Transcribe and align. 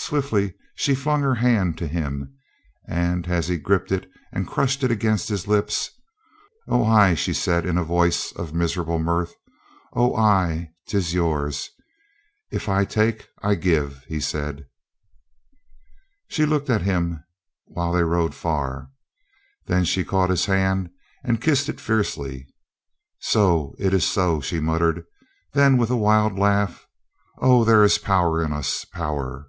Swiftly 0.00 0.54
she 0.74 0.94
flung 0.94 1.20
her 1.20 1.34
hand 1.34 1.76
to 1.76 1.86
him, 1.86 2.34
and 2.88 3.26
as 3.26 3.48
he 3.48 3.58
gripped 3.58 3.92
it 3.92 4.08
and 4.32 4.46
crushed 4.48 4.82
it 4.82 4.90
against 4.90 5.28
his 5.28 5.46
lips: 5.46 5.90
"Oh, 6.66 6.86
ay," 6.86 7.12
she 7.14 7.34
said 7.34 7.66
in 7.66 7.76
a 7.76 7.84
voice 7.84 8.32
of 8.32 8.54
miserable 8.54 8.98
mirth. 8.98 9.34
"Oh, 9.92 10.16
ay, 10.16 10.70
'tis 10.86 11.12
yours." 11.12 11.68
"If 12.50 12.70
I 12.70 12.86
take 12.86 13.28
I 13.42 13.54
give," 13.54 14.02
he 14.06 14.18
said. 14.18 14.64
98 14.64 14.64
COLONEL 14.64 15.06
GREATHEART 15.10 16.24
She 16.28 16.46
looked 16.46 16.70
at 16.70 16.82
him 16.88 17.24
while 17.66 17.92
they 17.92 18.02
rode 18.04 18.34
far. 18.34 18.90
Then 19.66 19.84
she 19.84 20.04
caught 20.04 20.30
his 20.30 20.46
hand 20.46 20.88
and 21.22 21.42
kissed 21.42 21.68
it 21.68 21.80
fiercely. 21.80 22.46
"So. 23.20 23.74
It 23.78 23.92
is 23.92 24.06
so," 24.06 24.40
she 24.40 24.58
muttered. 24.58 25.04
Then 25.52 25.76
with 25.76 25.90
a 25.90 25.96
wild 25.96 26.38
Laugh: 26.38 26.86
"Oh, 27.42 27.62
there 27.64 27.84
is 27.84 27.98
power 27.98 28.42
in 28.42 28.54
us— 28.54 28.84
power!" 28.86 29.48